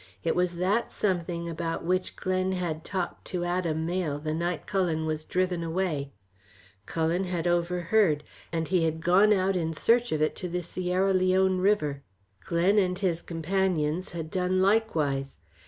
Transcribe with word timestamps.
It 0.23 0.35
was 0.35 0.55
that 0.55 0.91
something 0.91 1.47
about 1.47 1.85
which 1.85 2.15
Glen 2.15 2.53
had 2.53 2.83
talked 2.83 3.23
to 3.25 3.45
Adam 3.45 3.85
Mayle 3.85 4.17
the 4.17 4.33
night 4.33 4.65
Cullen 4.65 5.05
was 5.05 5.23
driven 5.23 5.61
away; 5.63 6.11
Cullen 6.87 7.25
had 7.25 7.45
overheard, 7.45 8.23
and 8.51 8.67
he 8.67 8.83
had 8.85 9.01
gone 9.05 9.31
out 9.31 9.55
in 9.55 9.73
search 9.75 10.11
of 10.11 10.19
it 10.19 10.35
to 10.37 10.49
the 10.49 10.63
Sierra 10.63 11.13
Leone 11.13 11.59
River. 11.59 12.01
Glen 12.43 12.79
and 12.79 12.97
his 12.97 13.21
companions 13.21 14.13
had 14.13 14.31
done 14.31 14.59
likewise. 14.59 15.39